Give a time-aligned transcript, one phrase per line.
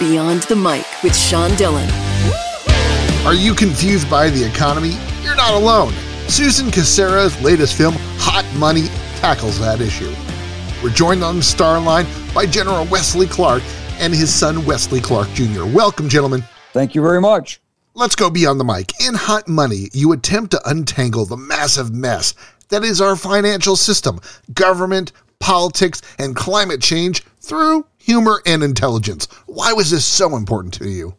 [0.00, 1.86] Beyond the Mic with Sean Dillon.
[3.26, 4.96] Are you confused by the economy?
[5.22, 5.92] You're not alone.
[6.26, 8.86] Susan Kucera's latest film, Hot Money,
[9.20, 10.10] tackles that issue.
[10.82, 13.62] We're joined on the star line by General Wesley Clark
[13.98, 15.66] and his son Wesley Clark Jr.
[15.66, 16.44] Welcome, gentlemen.
[16.72, 17.60] Thank you very much.
[17.92, 18.92] Let's go beyond the mic.
[19.06, 22.32] In Hot Money, you attempt to untangle the massive mess
[22.70, 24.18] that is our financial system,
[24.54, 29.28] government, politics, and climate change through humor and intelligence.
[29.46, 31.14] Why was this so important to you?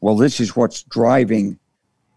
[0.00, 1.58] Well, this is what's driving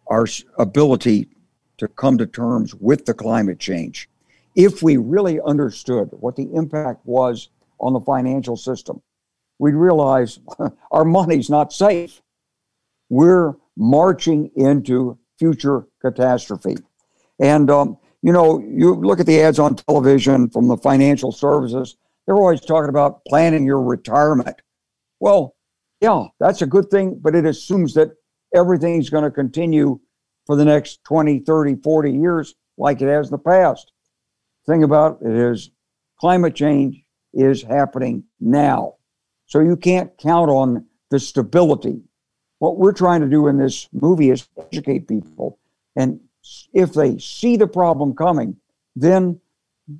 [0.07, 1.29] our ability
[1.77, 4.09] to come to terms with the climate change.
[4.55, 7.49] If we really understood what the impact was
[7.79, 9.01] on the financial system,
[9.57, 10.39] we'd realize
[10.91, 12.21] our money's not safe.
[13.09, 16.75] We're marching into future catastrophe.
[17.39, 21.95] And, um, you know, you look at the ads on television from the financial services,
[22.29, 24.61] they're always talking about planning your retirement.
[25.19, 25.55] Well,
[25.99, 28.11] yeah, that's a good thing, but it assumes that
[28.53, 29.99] everything's going to continue
[30.45, 33.91] for the next 20, 30, 40 years like it has in the past.
[34.63, 35.71] The thing about it is
[36.19, 37.01] climate change
[37.33, 38.97] is happening now.
[39.47, 42.03] So you can't count on the stability.
[42.59, 45.57] What we're trying to do in this movie is educate people.
[45.95, 46.19] And
[46.75, 48.57] if they see the problem coming,
[48.95, 49.41] then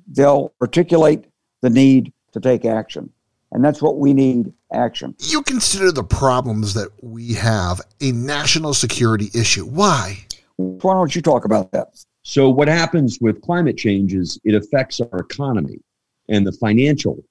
[0.06, 1.24] they'll articulate
[1.60, 3.10] the need to take action.
[3.52, 5.14] And that's what we need action.
[5.18, 9.64] You consider the problems that we have a national security issue.
[9.64, 10.24] Why?
[10.56, 11.88] Why don't you talk about that?
[12.22, 15.80] So, what happens with climate change is it affects our economy
[16.28, 17.24] and the financial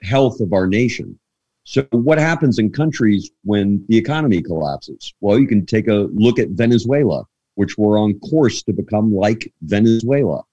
[0.00, 1.18] health of our nation.
[1.64, 5.12] So, what happens in countries when the economy collapses?
[5.20, 7.24] Well, you can take a look at Venezuela,
[7.56, 10.44] which we're on course to become like Venezuela.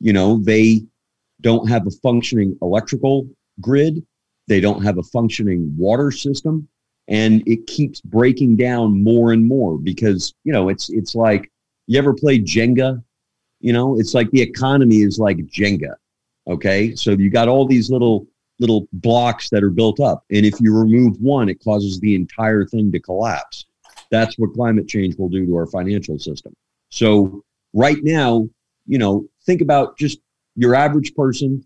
[0.00, 0.86] You know, they
[1.40, 3.28] don't have a functioning electrical
[3.60, 4.04] grid,
[4.46, 6.68] they don't have a functioning water system,
[7.08, 11.50] and it keeps breaking down more and more because, you know, it's it's like
[11.86, 13.02] you ever play Jenga?
[13.60, 15.94] You know, it's like the economy is like Jenga.
[16.46, 16.94] Okay.
[16.94, 18.26] So you got all these little
[18.60, 20.24] little blocks that are built up.
[20.30, 23.66] And if you remove one, it causes the entire thing to collapse.
[24.10, 26.54] That's what climate change will do to our financial system.
[26.90, 28.48] So right now,
[28.86, 30.18] you know, think about just
[30.58, 31.64] your average person.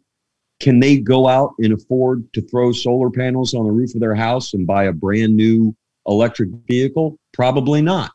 [0.61, 4.15] Can they go out and afford to throw solar panels on the roof of their
[4.15, 5.75] house and buy a brand new
[6.07, 7.19] electric vehicle?
[7.33, 8.13] Probably not.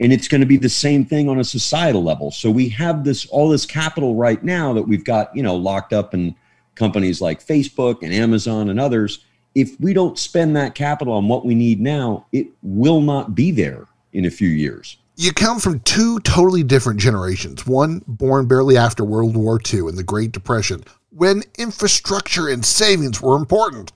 [0.00, 2.30] And it's going to be the same thing on a societal level.
[2.30, 5.92] So we have this all this capital right now that we've got, you know, locked
[5.92, 6.34] up in
[6.76, 9.24] companies like Facebook and Amazon and others
[9.58, 13.50] if we don't spend that capital on what we need now, it will not be
[13.50, 14.98] there in a few years.
[15.20, 17.66] You come from two totally different generations.
[17.66, 23.20] One born barely after World War II and the Great Depression, when infrastructure and savings
[23.20, 23.90] were important.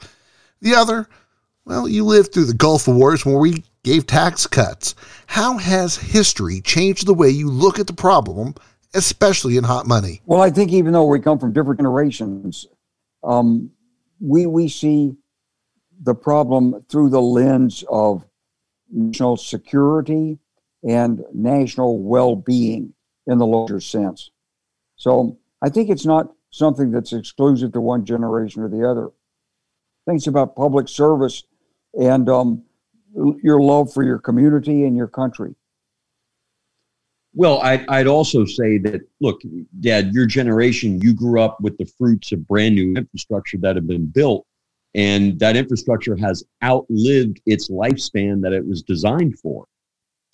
[0.62, 1.08] The other,
[1.64, 4.96] well, you lived through the Gulf Wars when we gave tax cuts.
[5.28, 8.56] How has history changed the way you look at the problem,
[8.92, 10.22] especially in hot money?
[10.26, 12.66] Well, I think even though we come from different generations,
[13.22, 13.70] um,
[14.18, 15.14] we we see
[16.02, 18.24] the problem through the lens of
[18.90, 20.40] national security
[20.88, 22.92] and national well being
[23.26, 24.30] in the larger sense.
[24.96, 29.10] So I think it's not something that's exclusive to one generation or the other.
[30.06, 31.44] Things about public service
[31.94, 32.64] and um,
[33.42, 35.54] your love for your community and your country.
[37.34, 39.40] Well, I'd, I'd also say that, look,
[39.80, 43.86] Dad, your generation, you grew up with the fruits of brand new infrastructure that have
[43.86, 44.46] been built
[44.94, 49.66] and that infrastructure has outlived its lifespan that it was designed for.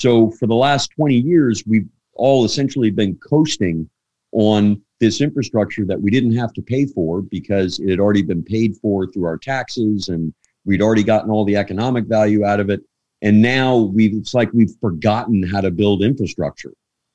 [0.00, 3.88] So for the last 20 years, we've all essentially been coasting
[4.32, 8.42] on this infrastructure that we didn't have to pay for because it had already been
[8.42, 10.32] paid for through our taxes and
[10.64, 12.80] we'd already gotten all the economic value out of it.
[13.22, 16.72] And now we've, it's like we've forgotten how to build infrastructure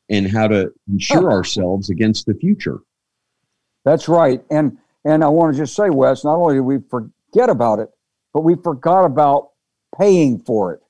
[0.10, 1.36] and how to insure oh.
[1.36, 2.80] ourselves against the future.
[3.86, 4.42] That's right.
[4.50, 7.90] And and I want to just say, Wes, not only did we forget about it,
[8.34, 9.50] but we forgot about
[10.00, 10.82] paying for it.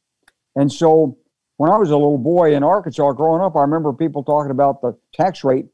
[0.55, 1.17] And so
[1.63, 4.81] when I was a little boy in Arkansas growing up, I remember people talking about
[4.81, 5.67] the tax rate.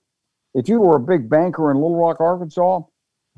[0.54, 2.82] If you were a big banker in Little Rock, Arkansas,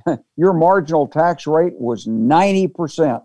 [0.36, 3.24] your marginal tax rate was 90%.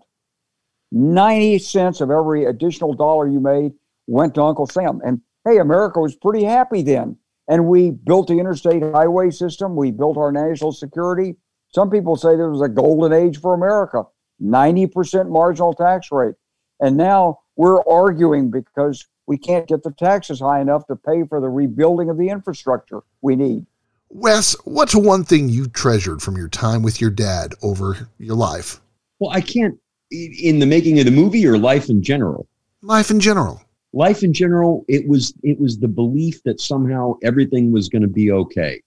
[0.93, 3.73] 90 cents of every additional dollar you made
[4.07, 5.01] went to Uncle Sam.
[5.05, 7.17] And hey, America was pretty happy then.
[7.49, 11.35] And we built the interstate highway system, we built our national security,
[11.73, 14.03] some people say there was a golden age for America,
[14.41, 16.35] 90% marginal tax rate.
[16.79, 21.39] And now we're arguing because we can't get the taxes high enough to pay for
[21.39, 23.65] the rebuilding of the infrastructure we need.
[24.09, 28.79] Wes, what's one thing you treasured from your time with your dad over your life?
[29.19, 29.77] Well, I can't
[30.11, 32.47] in the making of the movie or life in general?
[32.81, 33.61] Life in general.
[33.93, 38.07] Life in general, it was it was the belief that somehow everything was going to
[38.07, 38.81] be okay.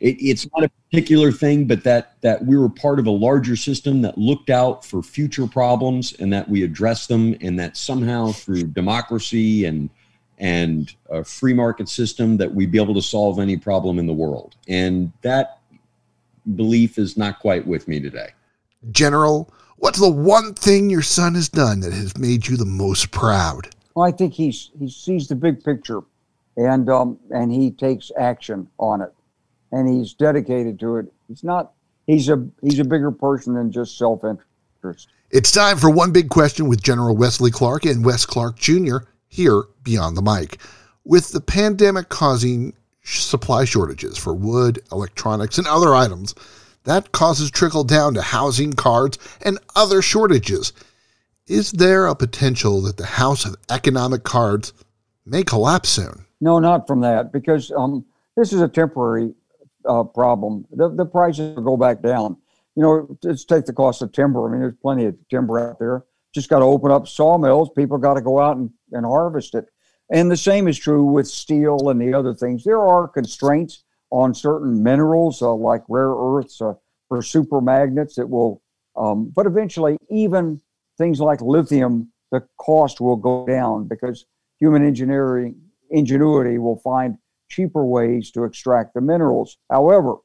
[0.00, 3.56] It, it's not a particular thing, but that that we were part of a larger
[3.56, 8.32] system that looked out for future problems and that we addressed them, and that somehow
[8.32, 9.90] through democracy and
[10.38, 14.12] and a free market system that we'd be able to solve any problem in the
[14.12, 14.54] world.
[14.68, 15.60] And that
[16.54, 18.28] belief is not quite with me today.
[18.90, 23.10] General, what's the one thing your son has done that has made you the most
[23.10, 23.68] proud?
[23.94, 26.02] Well, I think he's he sees the big picture,
[26.56, 29.12] and um, and he takes action on it,
[29.72, 31.06] and he's dedicated to it.
[31.28, 31.72] He's not.
[32.06, 35.08] He's a he's a bigger person than just self interest.
[35.30, 38.98] It's time for one big question with General Wesley Clark and Wes Clark Jr.
[39.28, 40.58] here beyond the mic.
[41.04, 46.34] With the pandemic causing supply shortages for wood, electronics, and other items,
[46.84, 50.72] that causes trickle down to housing, cards, and other shortages.
[51.48, 54.72] Is there a potential that the house of economic cards
[55.24, 56.24] may collapse soon?
[56.40, 58.04] No, not from that, because um,
[58.36, 59.34] this is a temporary
[59.88, 60.66] uh, problem.
[60.70, 62.36] The, the prices will go back down.
[62.74, 64.46] You know, let's take the cost of timber.
[64.46, 66.04] I mean, there's plenty of timber out there.
[66.34, 67.70] Just got to open up sawmills.
[67.76, 69.66] People got to go out and, and harvest it.
[70.10, 72.64] And the same is true with steel and the other things.
[72.64, 76.74] There are constraints on certain minerals uh, like rare earths uh,
[77.08, 78.62] for super magnets that will,
[78.96, 80.60] um, but eventually, even
[80.96, 84.26] things like lithium, the cost will go down because
[84.58, 85.56] human engineering
[85.90, 87.16] ingenuity will find
[87.48, 89.58] cheaper ways to extract the minerals.
[89.70, 90.16] However,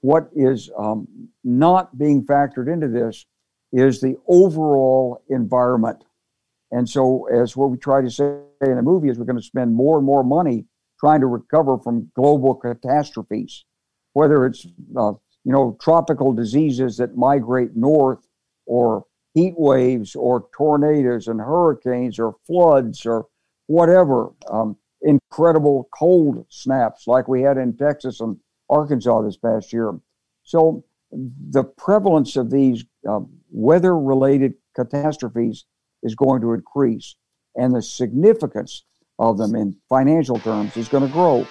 [0.00, 1.08] what is um,
[1.44, 3.26] not being factored into this
[3.72, 6.04] is the overall environment.
[6.70, 9.42] And so, as what we try to say in the movie is, we're going to
[9.42, 10.66] spend more and more money
[11.00, 13.64] trying to recover from global catastrophes,
[14.12, 15.12] whether it's uh,
[15.44, 18.26] you know tropical diseases that migrate north,
[18.66, 23.26] or heat waves, or tornadoes and hurricanes, or floods, or
[23.66, 24.30] whatever.
[24.50, 28.36] Um, incredible cold snaps like we had in Texas and
[28.68, 29.98] Arkansas this past year.
[30.42, 35.64] So the prevalence of these uh, weather-related catastrophes
[36.02, 37.16] is going to increase,
[37.56, 38.84] and the significance
[39.18, 41.46] of them in financial terms is going to grow.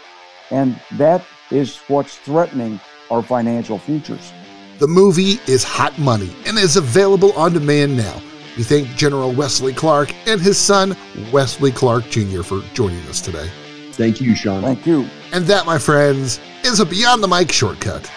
[0.51, 2.79] And that is what's threatening
[3.11, 4.31] our financial futures.
[4.79, 8.21] The movie is hot money and is available on demand now.
[8.57, 10.97] We thank General Wesley Clark and his son,
[11.31, 13.47] Wesley Clark Jr., for joining us today.
[13.91, 14.63] Thank you, Sean.
[14.63, 15.07] Thank you.
[15.31, 18.11] And that, my friends, is a Beyond the Mic shortcut.